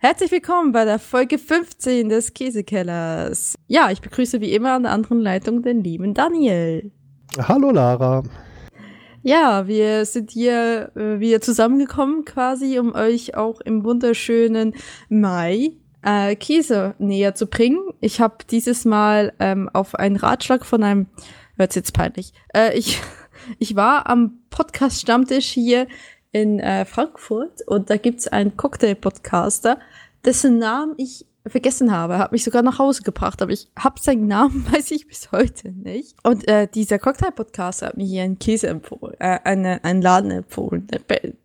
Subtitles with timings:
[0.00, 3.56] Herzlich willkommen bei der Folge 15 des Käsekellers.
[3.66, 6.92] Ja, ich begrüße wie immer an der anderen Leitung den lieben Daniel.
[7.36, 8.22] Hallo Lara.
[9.24, 14.74] Ja, wir sind hier äh, wieder zusammengekommen quasi, um euch auch im wunderschönen
[15.08, 15.72] Mai
[16.02, 17.80] äh, Käse näher zu bringen.
[18.00, 21.06] Ich habe dieses Mal ähm, auf einen Ratschlag von einem,
[21.56, 23.02] hört's jetzt peinlich, äh, ich,
[23.58, 25.88] ich war am Podcast-Stammtisch hier
[26.32, 29.78] in äh, Frankfurt und da gibt's einen Cocktail-Podcaster,
[30.24, 32.18] dessen Namen ich vergessen habe.
[32.18, 35.70] Hat mich sogar nach Hause gebracht, aber ich habe seinen Namen, weiß ich bis heute
[35.70, 36.16] nicht.
[36.22, 40.86] Und äh, dieser Cocktail-Podcaster hat mir hier einen Käse empfohlen, äh, eine, einen Laden empfohlen.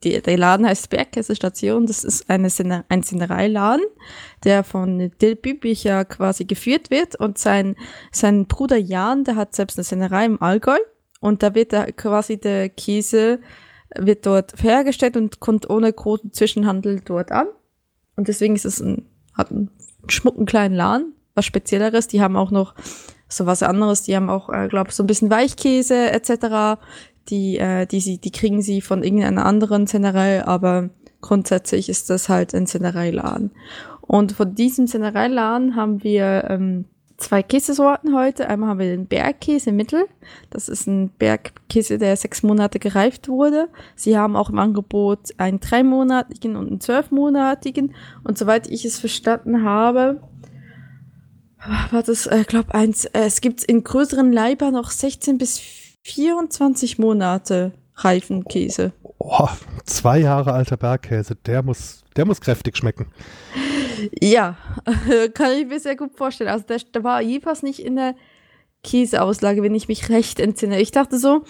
[0.04, 1.86] Der, der Laden heißt Bergkäsestation.
[1.86, 3.86] Das ist eine Sinne, ein Sinnereiladen,
[4.44, 7.16] der von Dill Bübicher quasi geführt wird.
[7.16, 7.76] Und sein,
[8.12, 10.78] sein Bruder Jan, der hat selbst eine Sinnerei im Allgäu.
[11.20, 13.40] Und da wird da quasi der Käse
[13.98, 17.48] wird dort hergestellt und kommt ohne großen Zwischenhandel dort an.
[18.16, 19.72] Und deswegen ist es ein, hat einen
[20.08, 22.08] schmucken kleinen Laden, was Spezielleres.
[22.08, 22.76] Die haben auch noch
[23.28, 24.04] so was anderes.
[24.04, 26.80] Die haben auch, äh, glaube ich, so ein bisschen Weichkäse etc.
[27.30, 30.90] Die, äh, die, sie, die kriegen sie von irgendeiner anderen Zennerei, aber
[31.22, 33.52] grundsätzlich ist das halt ein Zennereiladen.
[34.02, 36.86] Und von diesem Zennereiladen haben wir ähm,
[37.24, 38.48] zwei Käsesorten heute.
[38.50, 40.06] Einmal haben wir den Bergkäse Mittel.
[40.50, 43.70] Das ist ein Bergkäse, der sechs Monate gereift wurde.
[43.96, 47.96] Sie haben auch im Angebot einen dreimonatigen und einen zwölfmonatigen.
[48.24, 50.22] Und soweit ich es verstanden habe,
[51.92, 55.60] war das, ich äh, glaube, eins, äh, es gibt in größeren Leiber noch 16 bis
[56.04, 58.92] 24 Monate reifen Käse.
[59.20, 59.48] Oh,
[59.86, 63.08] zwei Jahre alter Bergkäse, der muss, der muss kräftig schmecken.
[64.20, 64.58] Ja,
[65.34, 66.50] kann ich mir sehr gut vorstellen.
[66.50, 68.16] Also der, der war jedenfalls nicht in der
[68.84, 70.82] Käseauslage, wenn ich mich recht entsinne.
[70.82, 71.44] Ich dachte so,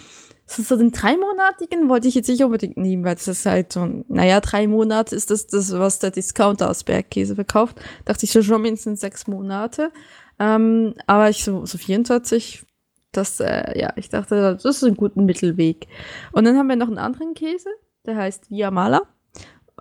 [0.46, 4.40] so den dreimonatigen wollte ich jetzt nicht unbedingt nehmen, weil das ist halt so, naja,
[4.40, 7.82] drei Monate ist das, das was der Discounter aus Bergkäse verkauft.
[8.06, 9.92] Dachte ich so schon mindestens sechs Monate.
[10.40, 12.66] Ähm, aber ich so, so 24,
[13.12, 15.88] das, äh, ja, ich dachte, das ist ein guter Mittelweg.
[16.32, 17.70] Und dann haben wir noch einen anderen Käse,
[18.06, 19.04] der heißt Via Mala.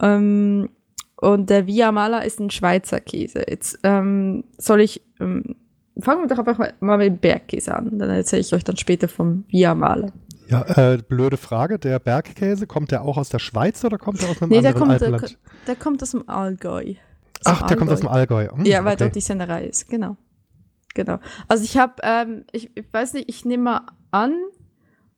[0.00, 0.70] Ähm,
[1.22, 3.44] und der Via Mala ist ein Schweizer Käse.
[3.48, 5.54] Jetzt ähm, soll ich, ähm,
[5.96, 7.96] fangen wir doch einfach mal, mal mit dem Bergkäse an.
[7.96, 10.08] Dann erzähle ich euch dann später vom Via Mala.
[10.48, 11.78] Ja, äh, blöde Frage.
[11.78, 14.74] Der Bergkäse, kommt der auch aus der Schweiz oder kommt der aus einem nee, anderen
[14.74, 15.22] der kommt, Alpenland?
[15.30, 16.94] Der, der kommt aus dem Allgäu.
[16.94, 16.96] Aus
[17.44, 17.76] Ach, der Allgäu.
[17.76, 18.48] kommt aus dem Allgäu.
[18.48, 19.04] Hm, ja, weil okay.
[19.04, 20.16] dort die Sennerei ist, genau.
[20.94, 21.18] Genau.
[21.46, 23.80] Also ich habe, ähm, ich, ich weiß nicht, ich nehme mal
[24.10, 24.34] an,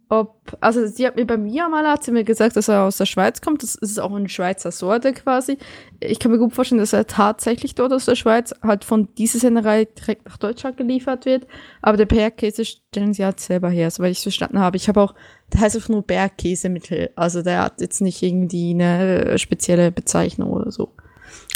[0.09, 2.99] ob, also sie hat mir bei mir mal hat sie mir gesagt, dass er aus
[2.99, 3.63] der Schweiz kommt.
[3.63, 5.59] Das ist auch eine Schweizer Sorte quasi.
[6.01, 9.39] Ich kann mir gut vorstellen, dass er tatsächlich dort aus der Schweiz halt von dieser
[9.39, 11.47] Sennerei direkt nach Deutschland geliefert wird.
[11.81, 14.77] Aber der Bergkäse stellen sie halt selber her, soweit ich es verstanden habe.
[14.77, 15.15] Ich habe auch,
[15.53, 17.11] der heißt einfach nur Bergkäsemittel.
[17.17, 20.93] Also der hat jetzt nicht irgendwie eine spezielle Bezeichnung oder so.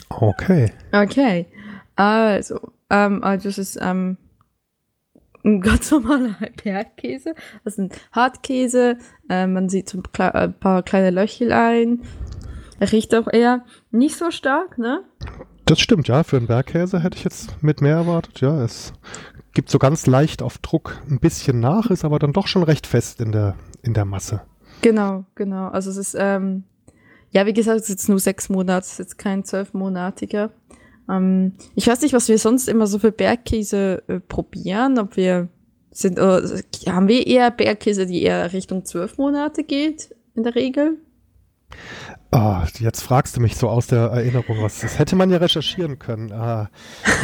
[0.08, 0.72] Okay.
[0.92, 1.46] Okay.
[1.96, 2.60] Also,
[2.90, 4.16] ähm, also es ist, ähm,
[5.48, 7.34] ein ganz normaler Bergkäse.
[7.64, 8.98] Das ist ein Hartkäse.
[9.28, 12.02] Äh, man sieht so ein äh, paar kleine Löchlein.
[12.80, 15.02] Er riecht auch eher nicht so stark, ne?
[15.64, 16.22] Das stimmt, ja.
[16.22, 18.40] Für einen Bergkäse hätte ich jetzt mit mehr erwartet.
[18.40, 18.92] Ja, es
[19.52, 22.86] gibt so ganz leicht auf Druck ein bisschen nach, ist aber dann doch schon recht
[22.86, 24.42] fest in der, in der Masse.
[24.82, 25.68] Genau, genau.
[25.68, 26.62] Also es ist, ähm,
[27.30, 30.52] ja, wie gesagt, es ist jetzt nur sechs Monate, es ist jetzt kein zwölfmonatiger.
[31.08, 35.48] Ähm, ich weiß nicht, was wir sonst immer so für Bergkäse äh, probieren, ob wir
[35.90, 40.98] sind, äh, haben wir eher Bergkäse, die eher Richtung zwölf Monate geht, in der Regel?
[42.30, 44.80] Oh, jetzt fragst du mich so aus der Erinnerung was.
[44.80, 46.30] Das hätte man ja recherchieren können.
[46.32, 46.70] Ah,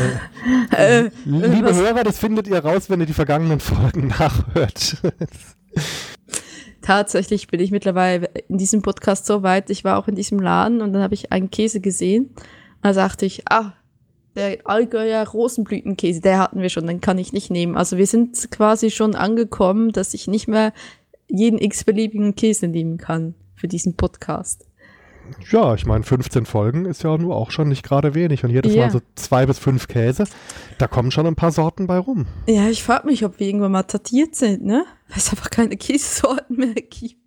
[0.76, 1.76] äh, äh, liebe was?
[1.76, 4.96] Hörer, das findet ihr raus, wenn ihr die vergangenen Folgen nachhört.
[6.80, 9.70] Tatsächlich bin ich mittlerweile in diesem Podcast so weit.
[9.70, 12.34] Ich war auch in diesem Laden und dann habe ich einen Käse gesehen
[12.84, 13.72] da sagte ich, ah,
[14.36, 17.76] der Allgäuer Rosenblütenkäse, der hatten wir schon, den kann ich nicht nehmen.
[17.76, 20.74] Also wir sind quasi schon angekommen, dass ich nicht mehr
[21.26, 24.66] jeden x-beliebigen Käse nehmen kann für diesen Podcast.
[25.50, 28.74] Ja, ich meine, 15 Folgen ist ja nur auch schon nicht gerade wenig und jedes
[28.74, 28.82] ja.
[28.82, 30.24] Mal so zwei bis fünf Käse.
[30.76, 32.26] Da kommen schon ein paar Sorten bei rum.
[32.46, 34.84] Ja, ich frage mich, ob wir irgendwann mal tatiert sind, ne?
[35.08, 37.24] Weil es einfach keine Käsesorten mehr gibt.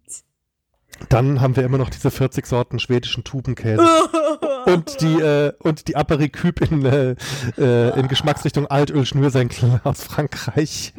[1.10, 3.84] Dann haben wir immer noch diese 40 Sorten schwedischen Tubenkäse.
[4.68, 7.16] und die, äh, und die Apericup in, äh,
[7.58, 10.94] äh, in Geschmacksrichtung Altöl Schnürsenkel aus Frankreich.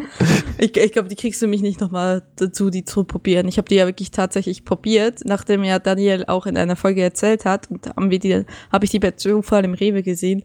[0.58, 3.46] Ich, ich glaube, die kriegst du mich nicht nochmal dazu, die zu probieren.
[3.48, 7.44] Ich habe die ja wirklich tatsächlich probiert, nachdem ja Daniel auch in einer Folge erzählt
[7.44, 7.70] hat.
[7.70, 10.42] Und haben wir die, habe ich die bei Zufall im Rewe gesehen.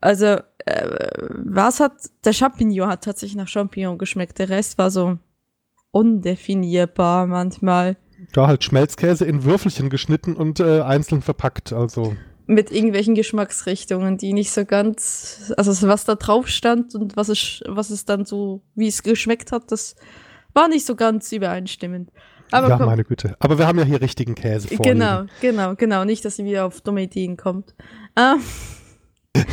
[0.00, 0.88] Also, äh,
[1.28, 1.92] was hat,
[2.24, 4.38] der Champignon hat tatsächlich nach Champignon geschmeckt.
[4.38, 5.18] Der Rest war so
[5.90, 7.96] undefinierbar manchmal
[8.32, 11.72] da halt Schmelzkäse in Würfelchen geschnitten und äh, einzeln verpackt.
[11.72, 12.16] Also.
[12.48, 17.62] Mit irgendwelchen Geschmacksrichtungen, die nicht so ganz, also was da drauf stand und was es,
[17.66, 19.96] was es dann so, wie es geschmeckt hat, das
[20.54, 22.10] war nicht so ganz übereinstimmend.
[22.50, 23.36] Aber ja, komm, meine Güte.
[23.38, 24.84] Aber wir haben ja hier richtigen Käse vor.
[24.84, 26.04] Genau, genau, genau.
[26.06, 27.74] Nicht, dass sie wieder auf dumme Ideen kommt.
[28.16, 28.40] Ähm,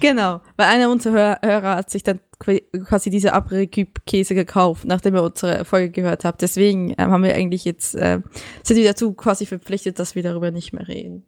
[0.00, 5.64] genau, weil einer unserer Hörer hat sich dann quasi diese Après-Käse gekauft, nachdem er unsere
[5.64, 6.42] Folge gehört hat.
[6.42, 8.20] Deswegen ähm, haben wir eigentlich jetzt, äh,
[8.62, 11.26] sind wir dazu quasi verpflichtet, dass wir darüber nicht mehr reden.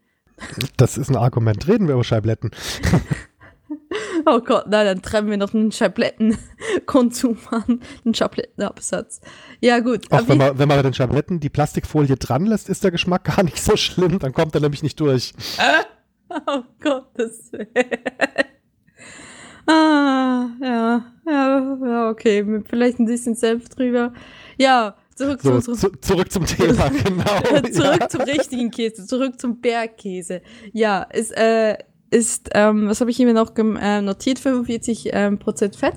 [0.76, 1.66] Das ist ein Argument.
[1.68, 2.50] Reden wir über Scheibletten.
[4.26, 9.20] oh Gott, nein, dann trennen wir noch einen Scheiblettenkonsum an, einen Scheiblettenabsatz.
[9.60, 10.10] Ja, gut.
[10.10, 13.24] Auch wenn man, wenn man bei den Scheibletten die Plastikfolie dran lässt, ist der Geschmack
[13.24, 15.32] gar nicht so schlimm, dann kommt er nämlich nicht durch.
[16.28, 17.68] oh Gottes Willen.
[19.66, 24.12] ah, ja, ja, ja, okay, vielleicht ein bisschen selbst drüber.
[24.58, 27.62] Ja, Zurück, so, zu, zu, zurück zum Thema, genau.
[27.72, 28.08] zurück ja.
[28.08, 30.40] zum richtigen Käse, zurück zum Bergkäse.
[30.72, 31.76] Ja, ist, äh,
[32.10, 35.96] ist ähm, was habe ich mir noch äh, notiert, 45 ähm, Prozent Fett.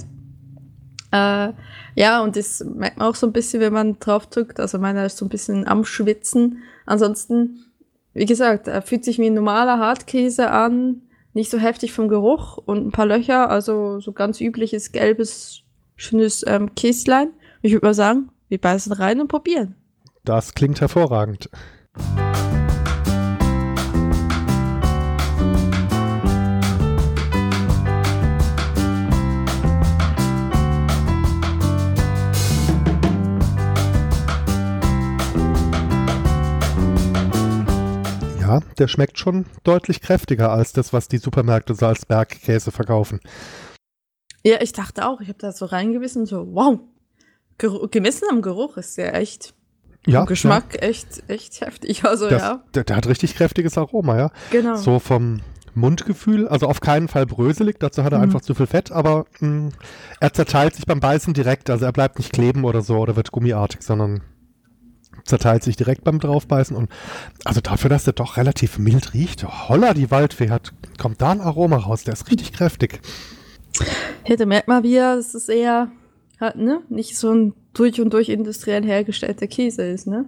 [1.12, 1.54] Äh,
[1.96, 4.60] ja, und das merkt man auch so ein bisschen, wenn man drauf drückt.
[4.60, 6.64] Also meiner ist so ein bisschen am Schwitzen.
[6.86, 7.66] Ansonsten,
[8.14, 12.58] wie gesagt, er fühlt sich wie ein normaler Hartkäse an, nicht so heftig vom Geruch
[12.58, 15.62] und ein paar Löcher, also so ganz übliches gelbes,
[15.96, 17.30] schönes ähm, Käslein.
[17.62, 19.74] Ich würde mal sagen, wir beißen rein und probieren.
[20.24, 21.50] Das klingt hervorragend.
[38.40, 43.20] Ja, der schmeckt schon deutlich kräftiger als das, was die Supermärkte so als Bergkäse verkaufen.
[44.44, 46.80] Ja, ich dachte auch, ich habe da so reingewissen, so, wow,
[47.58, 49.54] Geruch, gemessen am Geruch ist der echt.
[50.06, 50.26] Ja.
[50.26, 50.82] Geschmack ja.
[50.82, 52.04] echt, echt heftig.
[52.04, 52.64] Also, das, ja.
[52.74, 54.32] Der, der, hat richtig kräftiges Aroma, ja.
[54.52, 54.76] Genau.
[54.76, 55.40] So vom
[55.76, 58.26] Mundgefühl, also auf keinen Fall bröselig, dazu hat er mhm.
[58.26, 59.72] einfach zu viel Fett, aber mh, mm,
[60.20, 63.32] er zerteilt sich beim Beißen direkt, also er bleibt nicht kleben oder so oder wird
[63.32, 64.22] gummiartig, sondern
[65.26, 66.90] zerteilt sich direkt beim draufbeißen und
[67.46, 71.42] also dafür, dass der doch relativ mild riecht, holla, die Waldfee hat, kommt da ein
[71.42, 73.00] Aroma raus, der ist richtig kräftig.
[74.38, 75.90] Da merkt man wieder, das ist eher
[76.40, 76.82] hat, ne?
[76.90, 80.28] Nicht so ein durch und durch industriell hergestellter Käse ist, ne?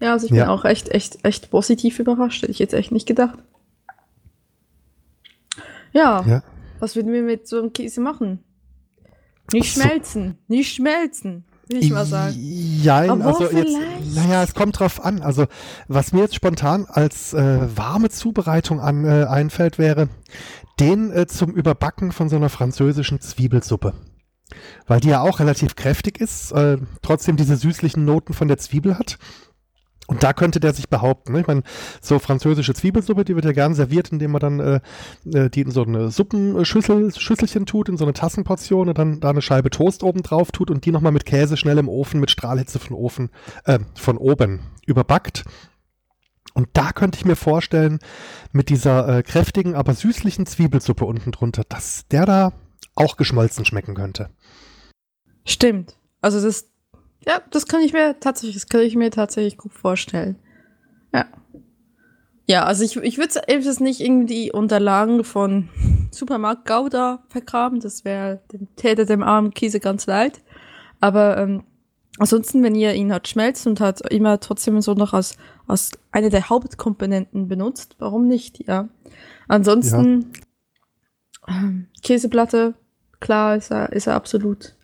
[0.00, 0.48] Ja, also ich bin ja.
[0.48, 2.42] auch echt, echt, echt positiv überrascht.
[2.42, 3.38] Hätte ich jetzt echt nicht gedacht.
[5.92, 6.42] Ja, ja.
[6.78, 8.44] was würden wir mit so einem Käse machen?
[9.52, 9.80] Nicht so.
[9.80, 12.34] schmelzen, nicht schmelzen, will ich mal sagen.
[12.38, 13.76] Ja, also jetzt,
[14.14, 15.22] naja, es kommt drauf an.
[15.22, 15.46] Also,
[15.88, 20.08] was mir jetzt spontan als äh, warme Zubereitung an äh, einfällt, wäre
[20.78, 23.94] den äh, zum Überbacken von so einer französischen Zwiebelsuppe.
[24.86, 28.98] Weil die ja auch relativ kräftig ist, äh, trotzdem diese süßlichen Noten von der Zwiebel
[28.98, 29.18] hat.
[30.08, 31.32] Und da könnte der sich behaupten.
[31.32, 31.40] Ne?
[31.40, 31.62] Ich meine,
[32.00, 34.80] so französische Zwiebelsuppe, die wird ja gern serviert, indem man dann äh,
[35.26, 39.28] äh die in so eine Suppenschüssel, Schüsselchen tut, in so eine Tassenportion und dann da
[39.28, 42.30] eine Scheibe Toast oben drauf tut und die nochmal mit Käse schnell im Ofen mit
[42.30, 43.28] Strahlhitze von Ofen,
[43.64, 45.44] äh, von oben überbackt.
[46.54, 47.98] Und da könnte ich mir vorstellen,
[48.50, 52.52] mit dieser äh, kräftigen, aber süßlichen Zwiebelsuppe unten drunter, dass der da
[52.94, 54.30] auch geschmolzen schmecken könnte.
[55.48, 55.96] Stimmt.
[56.20, 56.68] Also das,
[57.26, 60.36] ja, das kann ich mir tatsächlich, das kann ich mir tatsächlich gut vorstellen.
[61.12, 61.24] Ja.
[62.46, 65.70] Ja, also ich, ich würde es nicht irgendwie Unterlagen von
[66.10, 67.80] Supermarkt Gouda vergraben.
[67.80, 70.42] Das wäre dem Täter dem armen Käse ganz leid.
[71.00, 71.64] Aber ähm,
[72.18, 76.28] ansonsten, wenn ihr ihn hat schmelzt und hat immer trotzdem so noch als, als eine
[76.28, 78.88] der Hauptkomponenten benutzt, warum nicht, ja.
[79.46, 80.32] Ansonsten
[81.46, 81.54] ja.
[81.54, 82.74] Ähm, Käseplatte,
[83.20, 84.74] klar ist er, ist er absolut.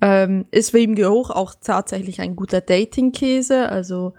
[0.00, 4.12] Ähm, ist wie im Geruch auch tatsächlich ein guter Dating-Käse, also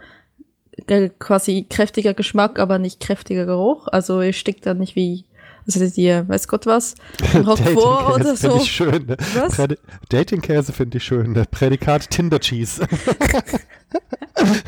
[1.20, 3.88] quasi kräftiger Geschmack, aber nicht kräftiger Geruch.
[3.88, 5.26] Also ihr stickt da nicht wie,
[5.66, 6.96] also dir, weiß Gott was,
[7.34, 8.58] Roquefort oder so.
[8.58, 9.16] Ich schön?
[9.36, 9.58] Was?
[10.10, 11.34] Dating-Käse finde ich schön?
[11.52, 12.88] Prädikat Tinder-Cheese.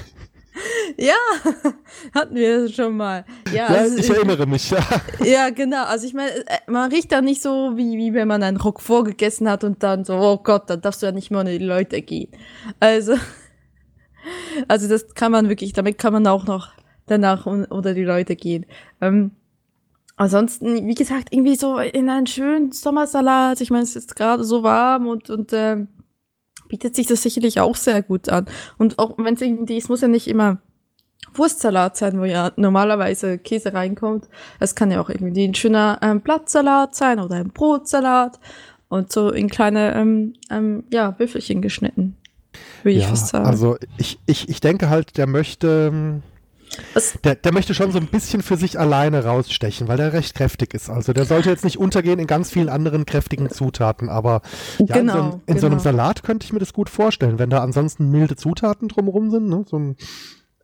[1.01, 1.15] Ja,
[2.13, 3.23] hatten wir schon mal.
[3.53, 4.79] Ja, also ich, ich erinnere mich, ja.
[5.23, 5.85] Ja, genau.
[5.85, 8.81] Also ich meine, äh, man riecht da nicht so, wie, wie wenn man einen Rock
[8.81, 11.63] vorgegessen hat und dann so, oh Gott, dann darfst du ja nicht mehr unter die
[11.63, 12.29] Leute gehen.
[12.81, 13.15] Also,
[14.67, 16.71] also das kann man wirklich, damit kann man auch noch
[17.05, 18.65] danach unter die Leute gehen.
[18.99, 19.31] Ähm,
[20.17, 23.61] ansonsten, wie gesagt, irgendwie so in einen schönen Sommersalat.
[23.61, 25.87] Ich meine, es ist gerade so warm und, und ähm,
[26.67, 28.47] bietet sich das sicherlich auch sehr gut an.
[28.77, 30.61] Und auch wenn es irgendwie, es muss ja nicht immer
[31.33, 34.27] Wurstsalat sein, wo ja normalerweise Käse reinkommt.
[34.59, 38.39] Es kann ja auch irgendwie ein schöner ähm, Blattsalat sein oder ein Brotsalat
[38.87, 42.15] und so in kleine, ähm, ähm, ja, Würfelchen geschnitten.
[42.83, 43.45] Würde ja, ich fast sagen.
[43.45, 46.21] Also ich, ich, ich denke halt, der möchte,
[47.23, 50.73] Der, der möchte schon so ein bisschen für sich alleine rausstechen, weil der recht kräftig
[50.73, 50.89] ist.
[50.89, 54.41] Also der sollte jetzt nicht untergehen in ganz vielen anderen kräftigen Zutaten, aber
[54.77, 55.59] ja, genau, in, so, in genau.
[55.59, 55.83] so, einem genau.
[55.83, 59.49] Salat könnte ich mir das gut vorstellen, wenn da ansonsten milde Zutaten drumherum sind.
[59.49, 59.65] Ne?
[59.67, 59.95] So ein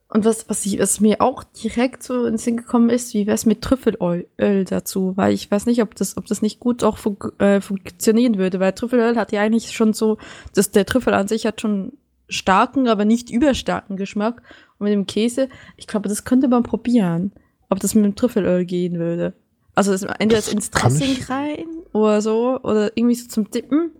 [0.09, 3.35] und was, was, ich, was mir auch direkt so ins Sinn gekommen ist, wie wäre
[3.35, 4.27] es mit Trüffelöl
[4.65, 5.13] dazu?
[5.15, 8.59] Weil ich weiß nicht, ob das, ob das nicht gut auch fun äh, funktionieren würde,
[8.59, 10.17] weil Trüffelöl hat ja eigentlich schon so,
[10.53, 11.93] dass der Trüffel an sich hat schon
[12.29, 14.41] starken, aber nicht überstarken Geschmack.
[14.77, 17.31] Und mit dem Käse, ich glaube, das könnte man probieren,
[17.69, 19.33] ob das mit dem Trüffelöl gehen würde.
[19.73, 23.91] Also das, entweder das ins Dressing rein oder so, oder irgendwie so zum Dippen.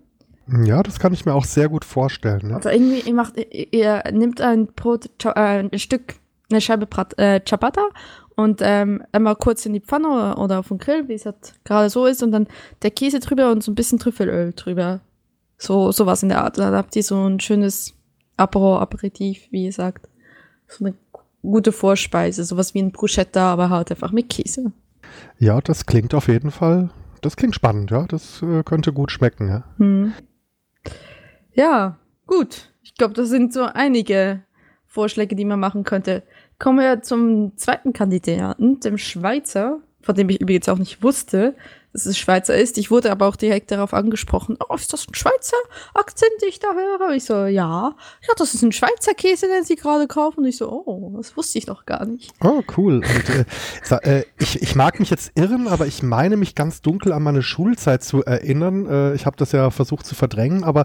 [0.64, 2.48] Ja, das kann ich mir auch sehr gut vorstellen.
[2.48, 2.56] Ne?
[2.56, 6.14] Also irgendwie, ihr macht, ihr nimmt ein Brot, äh, ein Stück,
[6.50, 7.88] eine Scheibe Brat, äh, Ciabatta
[8.36, 11.54] und ähm, einmal kurz in die Pfanne oder, oder auf den Grill, wie es halt
[11.64, 12.46] gerade so ist, und dann
[12.82, 15.00] der Käse drüber und so ein bisschen Trüffelöl drüber.
[15.58, 16.58] So, sowas in der Art.
[16.58, 17.94] Dann habt ihr so ein schönes
[18.36, 20.08] Apero, Aperitif, wie ihr sagt.
[20.68, 20.94] So eine
[21.42, 24.72] gute Vorspeise, sowas wie ein Bruschetta, aber halt einfach mit Käse.
[25.38, 26.90] Ja, das klingt auf jeden Fall,
[27.22, 28.04] das klingt spannend, ja.
[28.06, 29.64] Das äh, könnte gut schmecken, ja.
[29.78, 30.12] Hm.
[31.56, 32.70] Ja, gut.
[32.82, 34.42] Ich glaube, das sind so einige
[34.86, 36.22] Vorschläge, die man machen könnte.
[36.58, 41.56] Kommen wir zum zweiten Kandidaten, dem Schweizer, von dem ich übrigens auch nicht wusste,
[41.96, 42.76] dass es Schweizer ist.
[42.76, 45.56] Ich wurde aber auch direkt darauf angesprochen, oh, ist das ein Schweizer
[45.94, 47.14] Akzent, den ich da höre?
[47.14, 47.94] Ich so, ja.
[48.28, 50.40] Ja, das ist ein Schweizer Käse, den sie gerade kaufen.
[50.40, 52.32] Und ich so, oh, das wusste ich doch gar nicht.
[52.44, 52.96] Oh, cool.
[52.96, 57.12] Und, äh, äh, ich, ich mag mich jetzt irren, aber ich meine mich ganz dunkel
[57.12, 58.86] an meine Schulzeit zu erinnern.
[58.86, 60.84] Äh, ich habe das ja versucht zu verdrängen, aber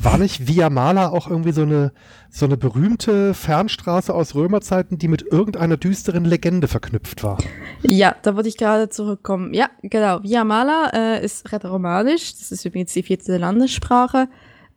[0.00, 1.92] war nicht Via Mala auch irgendwie so eine
[2.34, 7.36] so eine berühmte Fernstraße aus Römerzeiten, die mit irgendeiner düsteren Legende verknüpft war.
[7.82, 9.52] Ja, da wollte ich gerade zurückkommen.
[9.52, 10.22] Ja, genau.
[10.22, 12.32] Via Mala äh, ist rätoromanisch.
[12.32, 14.28] Das ist übrigens die vierte Landessprache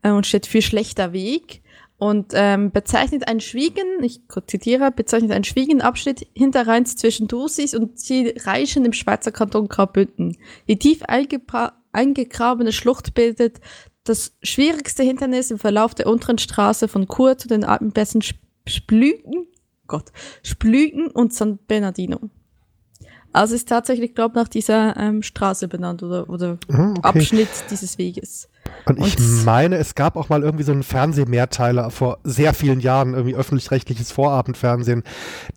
[0.01, 1.61] äh, und steht für schlechter Weg
[1.97, 7.93] und ähm, bezeichnet einen Schwiegen, ich zitiere, bezeichnet einen Schwiegenabschnitt hinterrheins zwischen Dosis und
[8.45, 10.35] Reichen im Schweizer Kanton Graubünden.
[10.67, 11.03] Die tief
[11.93, 13.61] eingegrabene Schlucht bildet
[14.05, 18.21] das schwierigste Hindernis im Verlauf der unteren Straße von Chur zu den Alpenpässen
[18.67, 19.47] Splügen,
[19.87, 20.11] Gott,
[20.43, 22.29] Splügen und San Bernardino.
[23.33, 27.01] Also ist tatsächlich, glaube ich, nach dieser ähm, Straße benannt oder, oder ah, okay.
[27.01, 28.47] Abschnitt dieses Weges.
[28.85, 32.79] Und ich und meine, es gab auch mal irgendwie so einen Fernsehmehrteiler vor sehr vielen
[32.79, 35.03] Jahren, irgendwie öffentlich-rechtliches Vorabendfernsehen,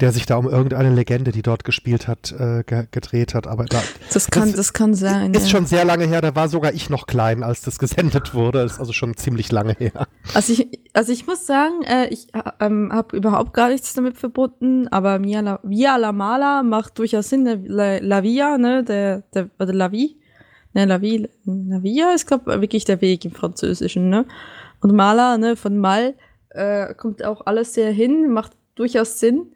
[0.01, 3.47] der sich da um irgendeine Legende, die dort gespielt hat, äh, ge gedreht hat.
[3.47, 5.35] Aber da, das kann, das, das kann sein.
[5.35, 5.51] Ist ja.
[5.51, 6.23] schon sehr lange her.
[6.23, 8.63] Da war sogar ich noch klein, als das gesendet wurde.
[8.63, 10.07] Das ist also schon ziemlich lange her.
[10.35, 12.29] Also ich, also ich muss sagen, äh, ich
[12.61, 17.29] ähm, habe überhaupt gar nichts damit verbunden, aber Via La, Via La Mala macht durchaus
[17.29, 17.45] Sinn.
[17.67, 20.18] La, La Via, ne, der, der, oder La Vie
[20.79, 24.27] Ne, la, Vie, la Via ist, glaube wirklich der Weg im Französischen, ne?
[24.81, 26.15] Und Mala, ne, von Mal
[26.51, 29.51] äh, kommt auch alles sehr hin, macht durchaus Sinn.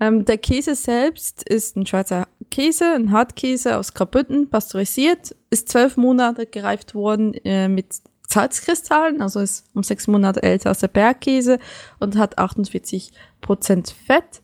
[0.00, 5.96] Ähm, der Käse selbst ist ein Schweizer Käse, ein Hartkäse aus Graubünden, pasteurisiert, ist zwölf
[5.96, 7.86] Monate gereift worden äh, mit
[8.28, 11.58] Salzkristallen, also ist um sechs Monate älter als der Bergkäse
[12.00, 14.42] und hat 48 Prozent Fett.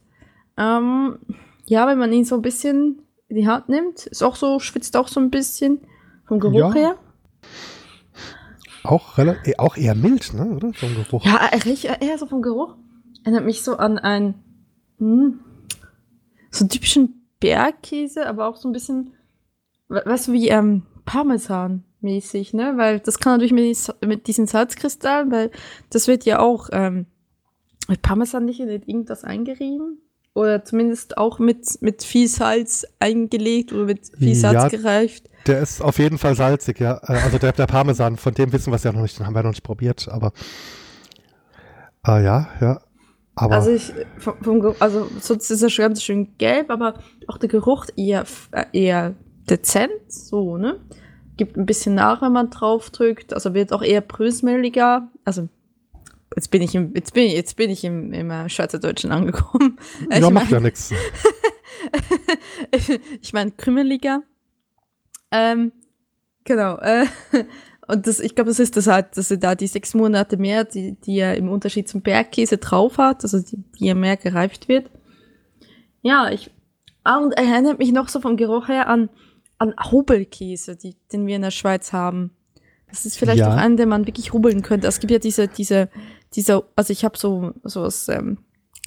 [0.57, 1.19] Ähm,
[1.67, 4.97] ja, wenn man ihn so ein bisschen in die Hand nimmt, ist auch so, schwitzt
[4.97, 5.83] auch so ein bisschen.
[6.25, 6.73] Vom Geruch ja.
[6.73, 6.97] her?
[8.85, 10.47] Auch, relativ, auch eher mild, ne?
[10.47, 10.73] oder?
[10.73, 11.25] Vom Geruch.
[11.25, 11.51] Ja,
[12.01, 12.77] eher so vom Geruch.
[13.25, 14.35] Erinnert mich so an einen
[14.99, 15.41] hm,
[16.51, 19.15] so typischen Bergkäse, aber auch so ein bisschen,
[19.89, 22.75] weißt du, wie ähm, Parmesan mäßig, ne?
[22.77, 25.51] Weil das kann natürlich mit, mit diesen Salzkristallen, weil
[25.91, 27.07] das wird ja auch ähm,
[27.89, 29.99] mit Parmesan nicht in irgendwas eingerieben.
[30.35, 35.29] Oder zumindest auch mit, mit viel Salz eingelegt oder mit viel Salz ja, gereift.
[35.47, 37.01] Der ist auf jeden Fall salzig, ja.
[37.07, 39.35] Äh, also der, der Parmesan, von dem wissen wir es ja noch nicht, den haben
[39.35, 40.33] wir noch nicht probiert, aber
[42.07, 42.81] äh, ja, ja.
[43.35, 46.95] Aber also ich, vom, vom, also sonst ist er schon ganz schön gelb, aber
[47.29, 48.25] auch der Geruch eher,
[48.73, 49.15] eher
[49.49, 50.81] dezent, so, ne?
[51.39, 55.49] Gibt ein bisschen nach, wenn man drauf drückt, also wird auch eher brösmeliger, also
[56.37, 59.79] Jetzt bin ich im, jetzt bin ich, jetzt bin ich im, im äh, Schweizerdeutschen angekommen.
[60.11, 60.93] Ja, ich macht mein, ja nichts.
[63.21, 64.23] ich meine, Krümeliger.
[65.31, 65.73] Ähm,
[66.45, 66.77] genau.
[66.79, 67.07] Äh,
[67.89, 70.65] und das, ich glaube, das ist das halt, dass er da die sechs Monate mehr,
[70.65, 74.69] die, die er im Unterschied zum Bergkäse drauf hat, also die, die er mehr gereift
[74.69, 74.91] wird.
[76.03, 76.51] Ja, ich,
[77.05, 79.09] ah, und er erinnert mich noch so vom Geruch her an,
[79.59, 82.33] an Hobelkäse, die, den wir in der Schweiz haben.
[82.89, 83.49] Das ist vielleicht ja.
[83.49, 84.87] auch einen, den man wirklich hobeln könnte.
[84.87, 85.89] Es gibt ja diese, diese,
[86.35, 88.39] dieser, also ich habe so, so was, ähm,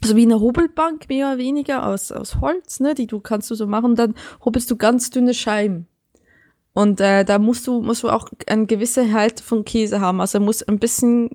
[0.04, 3.56] so wie eine Hobelbank mehr oder weniger aus, aus Holz, ne, die du kannst du
[3.56, 5.88] so machen, dann hobelst du ganz dünne Scheiben.
[6.74, 10.20] Und äh, da musst du, musst du auch eine gewisse Halt von Käse haben.
[10.20, 11.30] Also muss ein bisschen,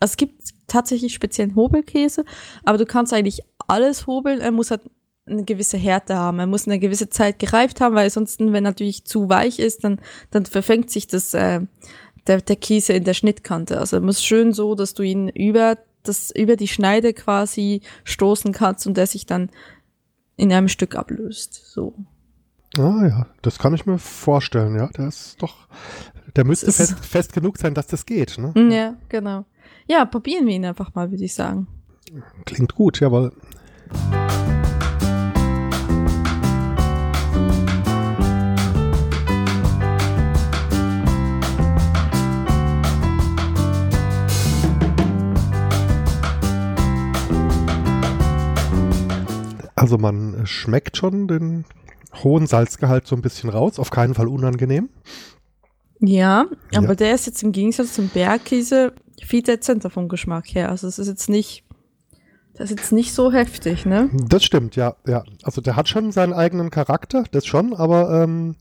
[0.00, 2.24] also es gibt tatsächlich speziellen Hobelkäse,
[2.64, 4.40] aber du kannst eigentlich alles hobeln.
[4.40, 4.80] Er muss halt
[5.26, 6.38] eine gewisse Härte haben.
[6.38, 10.00] Er muss eine gewisse Zeit gereift haben, weil sonst, wenn natürlich zu weich ist, dann,
[10.30, 11.60] dann verfängt sich das, äh,
[12.28, 13.78] der, der Käse in der Schnittkante.
[13.78, 18.52] Also er muss schön so, dass du ihn über das, über die Schneide quasi stoßen
[18.52, 19.50] kannst und der sich dann
[20.36, 21.54] in einem Stück ablöst.
[21.72, 21.94] So.
[22.76, 24.88] Ah ja, das kann ich mir vorstellen, ja.
[24.88, 25.66] Der ist doch,
[26.36, 28.52] der müsste fest, fest genug sein, dass das geht, ne?
[28.72, 29.44] Ja, genau.
[29.86, 31.66] Ja, probieren wir ihn einfach mal, würde ich sagen.
[32.44, 33.32] Klingt gut, jawohl.
[49.78, 51.64] Also man schmeckt schon den
[52.22, 54.88] hohen Salzgehalt so ein bisschen raus, auf keinen Fall unangenehm.
[56.00, 56.94] Ja, aber ja.
[56.94, 58.92] der ist jetzt im Gegensatz zum Bergkäse
[59.24, 60.70] viel dezenter vom Geschmack her.
[60.70, 61.64] Also es ist jetzt nicht,
[62.54, 64.10] das ist jetzt nicht so heftig, ne?
[64.12, 65.24] Das stimmt, ja, ja.
[65.42, 68.56] Also der hat schon seinen eigenen Charakter, das schon, aber ähm,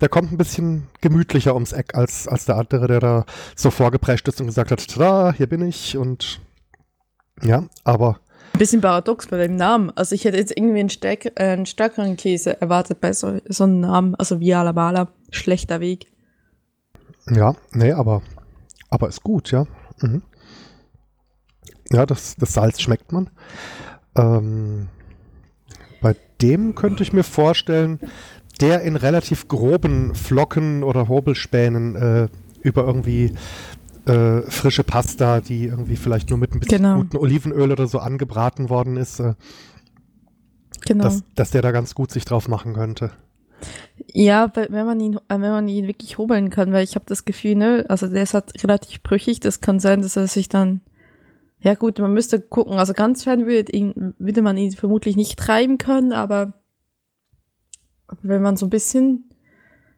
[0.00, 4.28] der kommt ein bisschen gemütlicher ums Eck als, als der andere, der da so vorgeprescht
[4.28, 6.40] ist und gesagt hat, tada, hier bin ich und
[7.42, 8.20] ja, aber
[8.56, 9.92] ein bisschen paradox bei dem Namen.
[9.96, 13.64] Also ich hätte jetzt irgendwie einen, Steck, äh, einen stärkeren Käse erwartet bei so, so
[13.64, 14.14] einem Namen.
[14.14, 16.06] Also Via la Bala, schlechter Weg.
[17.30, 18.22] Ja, nee, aber,
[18.88, 19.66] aber ist gut, ja.
[20.00, 20.22] Mhm.
[21.90, 23.28] Ja, das, das Salz schmeckt man.
[24.16, 24.88] Ähm,
[26.00, 28.00] bei dem könnte ich mir vorstellen,
[28.62, 32.28] der in relativ groben Flocken oder Hobelspänen äh,
[32.62, 33.34] über irgendwie
[34.06, 36.98] äh, frische Pasta, die irgendwie vielleicht nur mit ein bisschen genau.
[36.98, 39.20] guten Olivenöl oder so angebraten worden ist.
[39.20, 39.34] Äh,
[40.86, 41.04] genau.
[41.04, 43.10] Dass, dass der da ganz gut sich drauf machen könnte.
[44.12, 47.24] Ja, wenn man ihn, äh, wenn man ihn wirklich hobeln kann, weil ich habe das
[47.24, 50.82] Gefühl, ne, also der ist halt relativ brüchig, das kann sein, dass er sich dann,
[51.60, 55.38] ja gut, man müsste gucken, also ganz fern würde, ihn, würde man ihn vermutlich nicht
[55.38, 56.52] treiben können, aber
[58.22, 59.30] wenn man so ein bisschen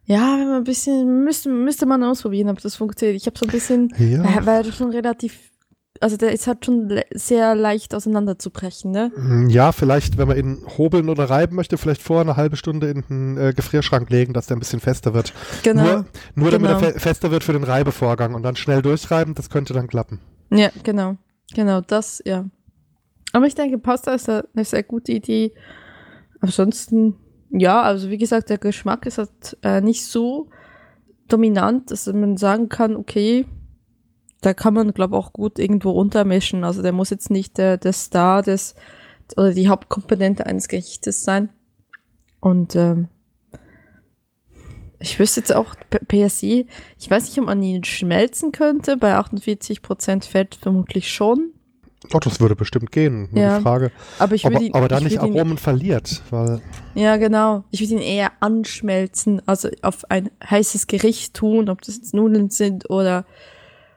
[0.08, 3.20] ja, wenn man ein bisschen, müsste, müsste man ausprobieren, ob das funktioniert.
[3.20, 4.24] Ich habe so ein bisschen, ja.
[4.24, 5.38] weil, weil schon relativ,
[6.00, 9.12] also der ist halt schon le sehr leicht auseinanderzubrechen, ne?
[9.14, 12.88] Mm, ja, vielleicht, wenn man ihn hobeln oder reiben möchte, vielleicht vorher eine halbe Stunde
[12.88, 15.34] in den äh, Gefrierschrank legen, dass der ein bisschen fester wird.
[15.62, 15.82] Genau.
[15.82, 16.04] Nur,
[16.36, 16.80] nur damit genau.
[16.80, 20.20] er fe fester wird für den Reibevorgang und dann schnell durchreiben, das könnte dann klappen.
[20.50, 21.18] Ja, genau.
[21.54, 22.46] Genau, das, ja.
[23.34, 25.52] Aber ich denke, Pasta ist eine sehr gute Idee.
[26.40, 27.16] Ansonsten,
[27.50, 30.48] ja, also wie gesagt, der Geschmack ist halt äh, nicht so
[31.28, 33.46] dominant, dass man sagen kann, okay,
[34.40, 36.64] da kann man, glaube auch gut irgendwo untermischen.
[36.64, 38.74] Also der muss jetzt nicht der, der Star des
[39.36, 41.50] oder die Hauptkomponente eines Gerichtes sein.
[42.40, 43.08] Und ähm,
[45.00, 45.74] ich wüsste jetzt auch
[46.08, 46.66] PSI,
[46.98, 48.96] ich weiß nicht, ob man ihn schmelzen könnte.
[48.96, 51.52] Bei 48% Fett vermutlich schon.
[52.12, 53.90] Oh, das würde bestimmt gehen, nur ja, die Frage.
[54.18, 56.60] Aber, ich aber, ihn, aber da nicht Aromen verliert, weil.
[56.94, 57.64] Ja, genau.
[57.70, 62.50] Ich würde ihn eher anschmelzen, also auf ein heißes Gericht tun, ob das jetzt Nudeln
[62.50, 63.24] sind oder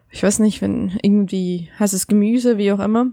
[0.10, 3.08] ich weiß nicht, wenn irgendwie heißes Gemüse, wie auch immer.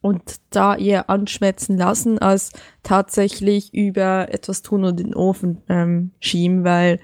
[0.00, 6.12] Und da eher anschmelzen lassen, als tatsächlich über etwas tun und in den Ofen ähm,
[6.20, 7.00] schieben, weil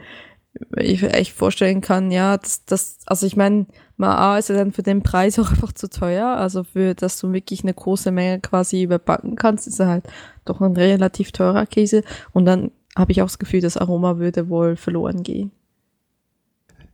[0.77, 3.67] ich mir echt vorstellen kann, ja, das, das also ich meine,
[3.97, 7.19] mal A ist ja dann für den Preis auch einfach zu teuer, also für, dass
[7.19, 10.05] du wirklich eine große Menge quasi überbacken kannst, ist er halt
[10.45, 14.49] doch ein relativ teurer Käse und dann habe ich auch das Gefühl, das Aroma würde
[14.49, 15.53] wohl verloren gehen.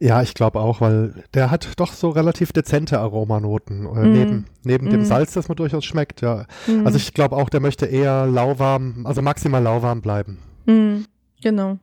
[0.03, 4.13] Ja, ich glaube auch, weil der hat doch so relativ dezente Aromanoten, äh, mm.
[4.13, 4.91] neben, neben mm.
[4.91, 6.47] dem Salz, das man durchaus schmeckt, ja.
[6.67, 6.85] Mm.
[6.85, 10.39] Also ich glaube auch, der möchte eher lauwarm, also maximal lauwarm bleiben.
[10.67, 11.05] Mm.
[11.41, 11.79] Genau.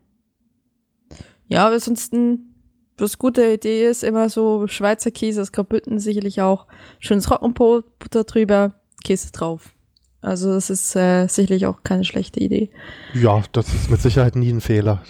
[1.50, 2.56] Ja, aber ansonsten,
[2.98, 6.68] was gute Idee ist, immer so Schweizer Käse aus Graubünden sicherlich auch
[7.00, 9.74] schönes Roggenbrot, Butter drüber, Käse drauf.
[10.22, 12.70] Also das ist äh, sicherlich auch keine schlechte Idee.
[13.14, 15.02] Ja, das ist mit Sicherheit nie ein Fehler.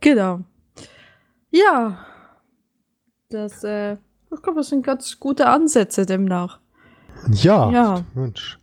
[0.00, 0.40] Genau.
[1.50, 2.04] Ja,
[3.30, 6.60] das, äh, ich glaube, das sind ganz gute Ansätze demnach.
[7.32, 8.04] Ja, ja.
[8.14, 8.58] Mensch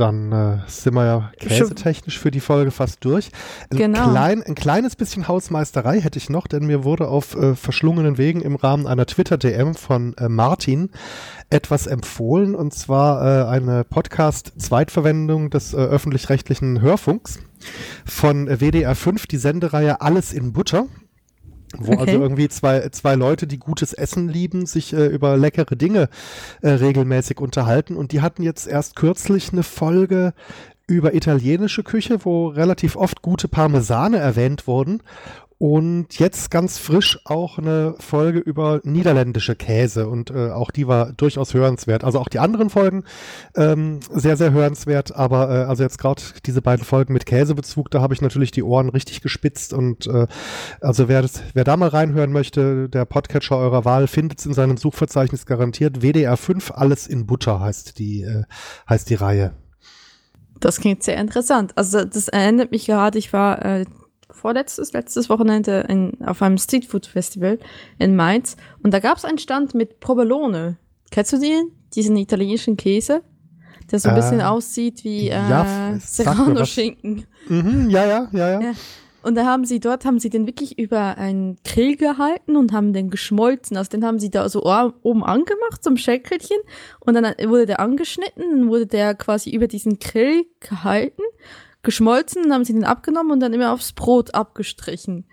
[0.00, 3.30] dann äh, sind wir ja käsetechnisch für die Folge fast durch.
[3.70, 4.10] Ein, genau.
[4.10, 8.40] klein, ein kleines bisschen Hausmeisterei hätte ich noch, denn mir wurde auf äh, verschlungenen Wegen
[8.40, 10.90] im Rahmen einer Twitter-DM von äh, Martin
[11.50, 17.40] etwas empfohlen, und zwar äh, eine Podcast-Zweitverwendung des äh, öffentlich-rechtlichen Hörfunks
[18.06, 20.86] von WDR 5, die Sendereihe Alles in Butter
[21.78, 22.10] wo also okay.
[22.12, 26.08] also irgendwie zwei, zwei Leute, die gutes Essen lieben, sich äh, über leckere Dinge
[26.62, 27.96] äh, regelmäßig unterhalten.
[27.96, 30.32] Und die hatten jetzt erst kürzlich eine Folge
[30.86, 35.02] über italienische Küche, wo relativ oft gute Parmesane erwähnt wurden.
[35.60, 41.12] Und jetzt ganz frisch auch eine Folge über niederländische Käse und äh, auch die war
[41.12, 42.02] durchaus hörenswert.
[42.02, 43.04] Also auch die anderen Folgen
[43.54, 48.00] ähm, sehr, sehr hörenswert, aber äh, also jetzt gerade diese beiden Folgen mit Käsebezug, da
[48.00, 50.28] habe ich natürlich die Ohren richtig gespitzt und äh,
[50.80, 54.54] also wer, das, wer da mal reinhören möchte, der Podcatcher eurer Wahl findet es in
[54.54, 56.00] seinem Suchverzeichnis garantiert.
[56.00, 58.44] WDR 5, alles in Butter heißt die, äh,
[58.88, 59.52] heißt die Reihe.
[60.58, 61.72] Das klingt sehr interessant.
[61.76, 63.84] Also das erinnert mich gerade, ich war äh,
[64.40, 67.58] vorletztes, letztes Wochenende in, auf einem Streetfood-Festival
[67.98, 70.76] in Mainz und da gab es einen Stand mit Provolone.
[71.10, 71.72] Kennst du den?
[71.94, 73.22] Diesen italienischen Käse?
[73.90, 77.24] Der so ein äh, bisschen aussieht wie äh, ja, Serrano-Schinken.
[77.48, 78.72] Mhm, ja, ja, ja, ja, ja.
[79.22, 82.92] Und da haben sie, dort haben sie den wirklich über einen Grill gehalten und haben
[82.92, 83.76] den geschmolzen.
[83.76, 86.56] Also den haben sie da so oben angemacht, zum Schäkelchen.
[87.00, 91.22] Und dann wurde der angeschnitten, dann wurde der quasi über diesen Grill gehalten
[91.82, 95.24] geschmolzen, dann haben sie den abgenommen und dann immer aufs Brot abgestrichen.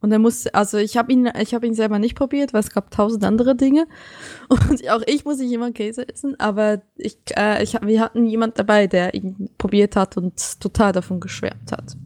[0.00, 2.70] Und er musste, also ich habe ihn, ich habe ihn selber nicht probiert, weil es
[2.70, 3.86] gab tausend andere Dinge.
[4.48, 8.58] Und auch ich muss nicht immer Käse essen, aber ich, äh, ich, wir hatten jemand
[8.58, 11.96] dabei, der ihn probiert hat und total davon geschwärmt hat.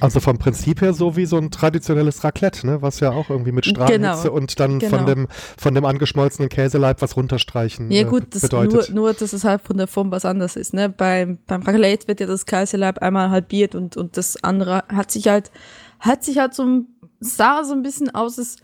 [0.00, 2.82] Also vom Prinzip her so wie so ein traditionelles Raclette, ne?
[2.82, 4.96] was ja auch irgendwie mit Strahlhitze genau, und dann genau.
[4.96, 8.90] von dem von dem angeschmolzenen Käseleib was runterstreichen Ja gut, äh, das bedeutet.
[8.90, 10.74] Nur, nur, dass es halt von der Form was anderes ist.
[10.74, 10.88] Ne?
[10.88, 15.28] Beim, beim Raclette wird ja das Käseleib einmal halbiert und, und das andere hat sich
[15.28, 15.50] halt,
[16.00, 16.84] hat sich halt so
[17.20, 18.56] sah so ein bisschen aus, als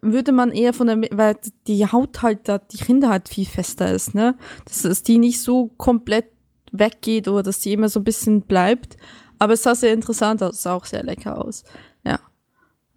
[0.00, 3.92] würde man eher von der, weil die Haut halt da, die Rinde halt viel fester
[3.92, 4.36] ist, ne?
[4.64, 6.26] Dass, dass die nicht so komplett
[6.72, 8.96] weggeht oder dass die immer so ein bisschen bleibt.
[9.38, 11.64] Aber es sah sehr interessant aus, sah auch sehr lecker aus.
[12.04, 12.18] Ja.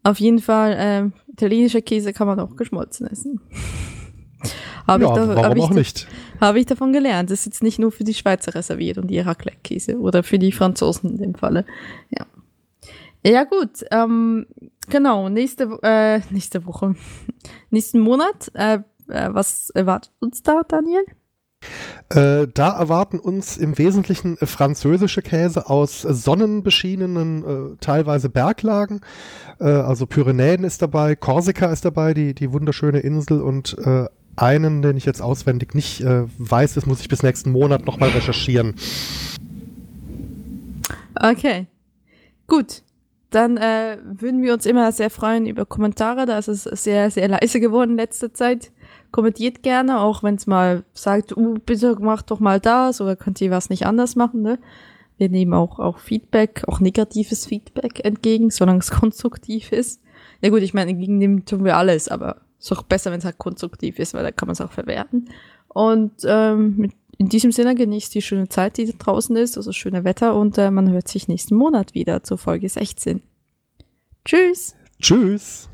[0.03, 3.41] Auf jeden Fall, ähm, italienischer Käse kann man auch geschmolzen essen.
[4.87, 6.07] Habe ja, ich, da, warum hab ich?
[6.39, 7.29] Habe ich davon gelernt.
[7.29, 10.51] Das ist jetzt nicht nur für die Schweizer reserviert und die Raclette-Käse oder für die
[10.51, 11.65] Franzosen in dem Falle.
[12.09, 12.25] Ja.
[13.23, 13.85] Ja, gut.
[13.91, 14.47] Ähm,
[14.89, 16.95] genau, nächste, äh, nächste Woche.
[17.69, 18.51] Nächsten Monat.
[18.55, 21.05] Äh, äh, was erwartet uns da, Daniel?
[22.09, 29.01] Äh, da erwarten uns im Wesentlichen äh, französische Käse aus sonnenbeschienenen, äh, teilweise Berglagen.
[29.59, 33.77] Also Pyrenäen ist dabei, Korsika ist dabei, die, die wunderschöne Insel und
[34.35, 38.73] einen, den ich jetzt auswendig nicht weiß, das muss ich bis nächsten Monat nochmal recherchieren.
[41.13, 41.67] Okay.
[42.47, 42.81] Gut.
[43.29, 46.25] Dann würden wir uns immer sehr freuen über Kommentare.
[46.25, 48.71] Da ist es sehr, sehr leise geworden in letzter Zeit
[49.11, 53.41] kommentiert gerne, auch wenn es mal sagt, uh, bitte mach doch mal das oder könnt
[53.41, 54.59] ihr was nicht anders machen, ne?
[55.17, 60.01] Wir nehmen auch, auch Feedback, auch negatives Feedback entgegen, solange es konstruktiv ist.
[60.41, 63.37] Ja gut, ich meine, entgegennehmen tun wir alles, aber ist auch besser, wenn es halt
[63.37, 65.29] konstruktiv ist, weil da kann man es auch verwerten.
[65.67, 70.03] Und ähm, mit, in diesem Sinne genießt die schöne Zeit, die draußen ist, also schöne
[70.03, 73.21] Wetter und äh, man hört sich nächsten Monat wieder zur Folge 16.
[74.25, 74.75] Tschüss.
[74.99, 75.70] Tschüss.